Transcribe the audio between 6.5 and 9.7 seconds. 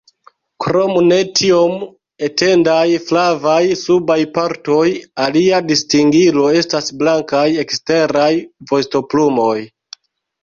estas blankaj eksteraj vostoplumoj.